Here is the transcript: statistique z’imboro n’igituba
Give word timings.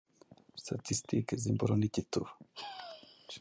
statistique 0.63 1.33
z’imboro 1.41 1.73
n’igituba 1.77 2.29